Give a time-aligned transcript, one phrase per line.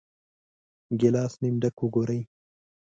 [0.99, 2.21] ګیلاس نیم ډک وګورئ.